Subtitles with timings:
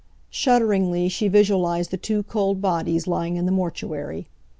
[0.31, 4.25] Shudderingly, she visualised the two cold bodies lying in the mortuary.